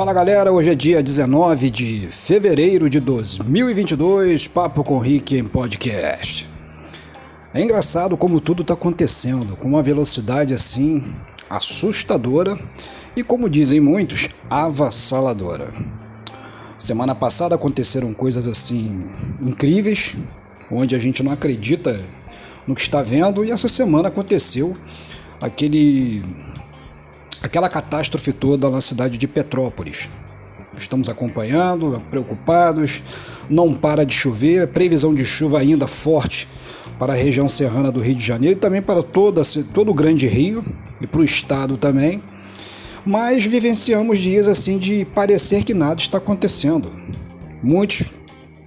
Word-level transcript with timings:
Fala 0.00 0.14
galera, 0.14 0.50
hoje 0.50 0.70
é 0.70 0.74
dia 0.74 1.02
19 1.02 1.68
de 1.68 2.08
fevereiro 2.10 2.88
de 2.88 2.98
2022, 3.00 4.48
Papo 4.48 4.82
com 4.82 4.98
Rick 4.98 5.36
em 5.36 5.44
podcast. 5.44 6.48
É 7.52 7.60
engraçado 7.60 8.16
como 8.16 8.40
tudo 8.40 8.62
está 8.62 8.72
acontecendo, 8.72 9.56
com 9.56 9.68
uma 9.68 9.82
velocidade 9.82 10.54
assim 10.54 11.04
assustadora 11.50 12.58
e, 13.14 13.22
como 13.22 13.50
dizem 13.50 13.78
muitos, 13.78 14.30
avassaladora. 14.48 15.70
Semana 16.78 17.14
passada 17.14 17.54
aconteceram 17.54 18.14
coisas 18.14 18.46
assim 18.46 19.04
incríveis, 19.38 20.16
onde 20.72 20.96
a 20.96 20.98
gente 20.98 21.22
não 21.22 21.30
acredita 21.30 21.94
no 22.66 22.74
que 22.74 22.80
está 22.80 23.02
vendo, 23.02 23.44
e 23.44 23.50
essa 23.50 23.68
semana 23.68 24.08
aconteceu 24.08 24.74
aquele 25.42 26.22
aquela 27.42 27.68
catástrofe 27.68 28.32
toda 28.32 28.68
na 28.70 28.80
cidade 28.80 29.18
de 29.18 29.26
Petrópolis. 29.26 30.08
Estamos 30.76 31.08
acompanhando, 31.08 32.02
preocupados, 32.10 33.02
não 33.48 33.74
para 33.74 34.04
de 34.04 34.14
chover, 34.14 34.68
previsão 34.68 35.14
de 35.14 35.24
chuva 35.24 35.58
ainda 35.58 35.86
forte 35.86 36.48
para 36.98 37.12
a 37.12 37.16
região 37.16 37.48
serrana 37.48 37.90
do 37.90 38.00
Rio 38.00 38.14
de 38.14 38.24
Janeiro 38.24 38.56
e 38.56 38.60
também 38.60 38.82
para 38.82 39.02
toda, 39.02 39.42
todo 39.74 39.90
o 39.90 39.94
Grande 39.94 40.26
Rio 40.26 40.64
e 41.00 41.06
para 41.06 41.20
o 41.20 41.24
estado 41.24 41.76
também. 41.76 42.22
Mas 43.04 43.44
vivenciamos 43.44 44.18
dias 44.18 44.46
assim 44.46 44.78
de 44.78 45.04
parecer 45.06 45.64
que 45.64 45.74
nada 45.74 46.00
está 46.00 46.18
acontecendo. 46.18 46.92
Muitos, 47.62 48.12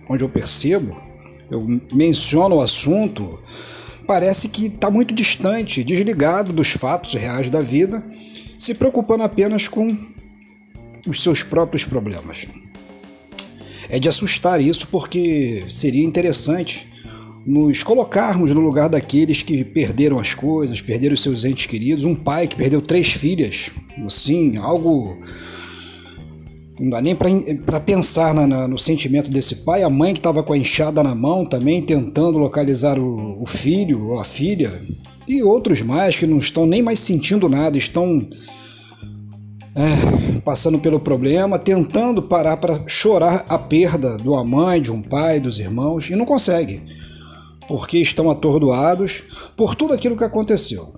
onde 0.09 0.23
eu 0.23 0.29
percebo, 0.29 1.01
eu 1.49 1.79
menciono 1.93 2.55
o 2.55 2.61
assunto, 2.61 3.39
parece 4.07 4.49
que 4.49 4.65
está 4.65 4.89
muito 4.89 5.13
distante, 5.13 5.83
desligado 5.83 6.51
dos 6.51 6.71
fatos 6.71 7.13
reais 7.13 7.49
da 7.49 7.61
vida 7.61 8.03
se 8.63 8.73
preocupando 8.75 9.23
apenas 9.23 9.67
com 9.67 9.97
os 11.05 11.21
seus 11.21 11.43
próprios 11.43 11.83
problemas. 11.83 12.47
É 13.89 13.99
de 13.99 14.07
assustar 14.07 14.61
isso 14.61 14.87
porque 14.87 15.65
seria 15.67 16.05
interessante 16.05 16.87
nos 17.45 17.83
colocarmos 17.83 18.51
no 18.51 18.61
lugar 18.61 18.87
daqueles 18.87 19.41
que 19.41 19.65
perderam 19.65 20.17
as 20.17 20.33
coisas, 20.33 20.79
perderam 20.79 21.13
seus 21.17 21.43
entes 21.43 21.65
queridos, 21.65 22.05
um 22.05 22.15
pai 22.15 22.47
que 22.47 22.55
perdeu 22.55 22.81
três 22.81 23.11
filhas, 23.11 23.69
assim, 24.05 24.55
algo 24.55 25.19
não 26.79 26.89
dá 26.89 27.01
nem 27.01 27.15
para 27.65 27.81
pensar 27.81 28.33
na, 28.33 28.47
na, 28.47 28.65
no 28.65 28.77
sentimento 28.77 29.29
desse 29.29 29.57
pai, 29.57 29.83
a 29.83 29.89
mãe 29.89 30.13
que 30.13 30.19
estava 30.19 30.41
com 30.41 30.53
a 30.53 30.57
enxada 30.57 31.03
na 31.03 31.13
mão 31.13 31.45
também 31.45 31.81
tentando 31.81 32.37
localizar 32.37 32.97
o, 32.97 33.43
o 33.43 33.45
filho 33.45 34.07
ou 34.07 34.19
a 34.21 34.23
filha, 34.23 34.81
e 35.27 35.41
outros 35.43 35.81
mais 35.81 36.17
que 36.17 36.27
não 36.27 36.37
estão 36.37 36.65
nem 36.65 36.81
mais 36.81 36.99
sentindo 36.99 37.47
nada, 37.47 37.77
estão 37.77 38.27
é, 39.75 40.39
passando 40.41 40.77
pelo 40.79 40.99
problema, 40.99 41.57
tentando 41.57 42.21
parar 42.21 42.57
para 42.57 42.87
chorar 42.87 43.45
a 43.49 43.57
perda 43.57 44.17
de 44.17 44.27
uma 44.27 44.43
mãe, 44.43 44.81
de 44.81 44.91
um 44.91 45.01
pai, 45.01 45.39
dos 45.39 45.59
irmãos, 45.59 46.09
e 46.09 46.15
não 46.15 46.25
conseguem, 46.25 46.81
porque 47.67 47.97
estão 47.97 48.29
atordoados 48.29 49.23
por 49.55 49.75
tudo 49.75 49.93
aquilo 49.93 50.17
que 50.17 50.23
aconteceu. 50.23 50.93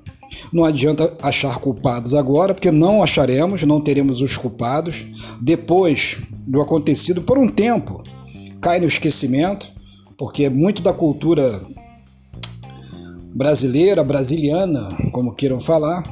Não 0.51 0.65
adianta 0.65 1.13
achar 1.21 1.59
culpados 1.59 2.13
agora, 2.13 2.53
porque 2.53 2.71
não 2.71 3.01
acharemos, 3.01 3.63
não 3.63 3.79
teremos 3.79 4.21
os 4.21 4.35
culpados. 4.35 5.05
Depois 5.41 6.17
do 6.31 6.61
acontecido, 6.61 7.21
por 7.21 7.37
um 7.37 7.47
tempo, 7.47 8.03
cai 8.59 8.79
no 8.79 8.87
esquecimento, 8.87 9.67
porque 10.17 10.49
muito 10.49 10.81
da 10.81 10.93
cultura 10.93 11.61
brasileira, 13.35 14.01
brasiliana, 14.01 14.95
como 15.11 15.35
queiram 15.35 15.59
falar, 15.59 16.03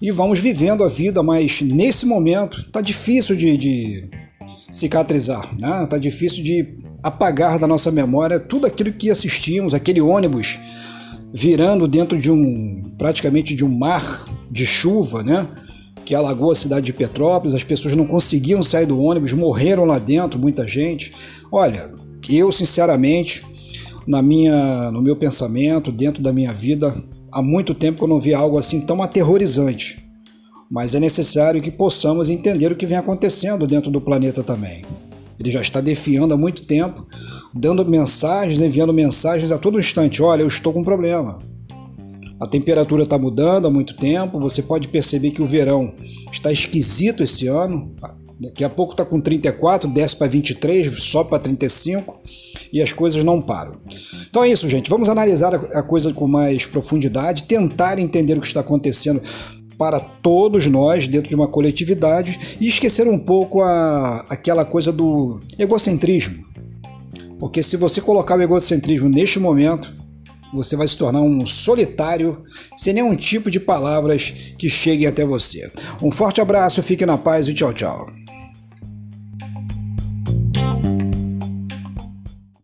e 0.00 0.12
vamos 0.12 0.38
vivendo 0.38 0.84
a 0.84 0.88
vida, 0.88 1.20
mas 1.20 1.60
nesse 1.60 2.06
momento 2.06 2.64
tá 2.70 2.80
difícil 2.80 3.34
de, 3.34 3.56
de 3.56 4.10
cicatrizar, 4.70 5.52
né? 5.58 5.86
Tá 5.86 5.98
difícil 5.98 6.44
de 6.44 6.76
apagar 7.02 7.58
da 7.58 7.66
nossa 7.66 7.90
memória 7.90 8.38
tudo 8.38 8.66
aquilo 8.66 8.92
que 8.92 9.10
assistimos, 9.10 9.74
aquele 9.74 10.00
ônibus 10.00 10.58
virando 11.32 11.88
dentro 11.88 12.18
de 12.18 12.30
um 12.30 12.92
praticamente 12.96 13.54
de 13.54 13.64
um 13.64 13.68
mar 13.68 14.24
de 14.50 14.64
chuva, 14.64 15.22
né? 15.22 15.46
Que 16.04 16.14
alagou 16.14 16.52
a 16.52 16.56
cidade 16.56 16.86
de 16.86 16.92
Petrópolis, 16.92 17.54
as 17.54 17.64
pessoas 17.64 17.94
não 17.94 18.06
conseguiam 18.06 18.62
sair 18.62 18.86
do 18.86 18.98
ônibus, 19.00 19.32
morreram 19.32 19.84
lá 19.84 19.98
dentro, 19.98 20.38
muita 20.38 20.66
gente. 20.66 21.12
Olha, 21.50 21.90
eu 22.28 22.50
sinceramente 22.52 23.44
na 24.06 24.22
minha, 24.22 24.90
no 24.90 25.02
meu 25.02 25.16
pensamento, 25.16 25.92
dentro 25.92 26.22
da 26.22 26.32
minha 26.32 26.52
vida, 26.52 26.94
há 27.32 27.42
muito 27.42 27.74
tempo 27.74 27.98
que 27.98 28.04
eu 28.04 28.08
não 28.08 28.20
vi 28.20 28.34
algo 28.34 28.58
assim 28.58 28.80
tão 28.80 29.02
aterrorizante. 29.02 30.10
Mas 30.70 30.94
é 30.94 31.00
necessário 31.00 31.60
que 31.60 31.70
possamos 31.70 32.28
entender 32.28 32.70
o 32.70 32.76
que 32.76 32.86
vem 32.86 32.96
acontecendo 32.96 33.66
dentro 33.66 33.90
do 33.90 34.00
planeta 34.00 34.42
também. 34.42 34.84
Ele 35.38 35.50
já 35.50 35.60
está 35.60 35.80
defiando 35.80 36.34
há 36.34 36.36
muito 36.36 36.62
tempo, 36.62 37.06
dando 37.52 37.84
mensagens, 37.84 38.60
enviando 38.60 38.92
mensagens 38.92 39.50
a 39.50 39.58
todo 39.58 39.80
instante. 39.80 40.22
Olha, 40.22 40.42
eu 40.42 40.48
estou 40.48 40.72
com 40.72 40.80
um 40.80 40.84
problema. 40.84 41.40
A 42.38 42.46
temperatura 42.46 43.02
está 43.02 43.18
mudando 43.18 43.66
há 43.66 43.70
muito 43.70 43.94
tempo. 43.96 44.38
Você 44.38 44.62
pode 44.62 44.88
perceber 44.88 45.30
que 45.30 45.42
o 45.42 45.46
verão 45.46 45.94
está 46.30 46.52
esquisito 46.52 47.22
esse 47.22 47.46
ano. 47.46 47.94
Daqui 48.38 48.62
a 48.64 48.70
pouco 48.70 48.92
está 48.92 49.04
com 49.04 49.20
34, 49.20 49.90
desce 49.90 50.16
para 50.16 50.26
23, 50.26 51.02
sobe 51.02 51.30
para 51.30 51.38
35 51.40 52.20
e 52.72 52.80
as 52.80 52.92
coisas 52.92 53.22
não 53.24 53.40
param. 53.40 53.76
Então 54.28 54.44
é 54.44 54.48
isso, 54.48 54.68
gente. 54.68 54.88
Vamos 54.90 55.08
analisar 55.08 55.54
a 55.54 55.82
coisa 55.82 56.12
com 56.12 56.26
mais 56.26 56.66
profundidade, 56.66 57.44
tentar 57.44 57.98
entender 57.98 58.36
o 58.36 58.40
que 58.40 58.46
está 58.46 58.60
acontecendo 58.60 59.20
para 59.76 59.98
todos 59.98 60.66
nós 60.66 61.08
dentro 61.08 61.30
de 61.30 61.34
uma 61.34 61.48
coletividade 61.48 62.56
e 62.60 62.68
esquecer 62.68 63.08
um 63.08 63.18
pouco 63.18 63.62
a, 63.62 64.26
aquela 64.28 64.64
coisa 64.64 64.92
do 64.92 65.40
egocentrismo. 65.58 66.44
Porque 67.38 67.62
se 67.62 67.78
você 67.78 68.00
colocar 68.00 68.38
o 68.38 68.42
egocentrismo 68.42 69.08
neste 69.08 69.38
momento, 69.38 69.90
você 70.52 70.76
vai 70.76 70.86
se 70.86 70.98
tornar 70.98 71.22
um 71.22 71.46
solitário 71.46 72.42
sem 72.76 72.92
nenhum 72.92 73.16
tipo 73.16 73.50
de 73.50 73.58
palavras 73.58 74.34
que 74.58 74.68
cheguem 74.68 75.06
até 75.06 75.24
você. 75.24 75.70
Um 76.02 76.10
forte 76.10 76.40
abraço, 76.40 76.82
fique 76.82 77.06
na 77.06 77.16
paz 77.16 77.48
e 77.48 77.54
tchau, 77.54 77.72
tchau. 77.72 78.19